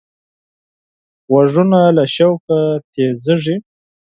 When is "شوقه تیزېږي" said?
2.15-3.55